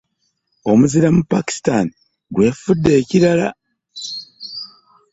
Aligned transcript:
Omuzira 0.71 1.07
mu 1.15 1.23
Pakistan 1.31 1.85
gwefudde 2.33 2.91
ekirala. 3.01 3.47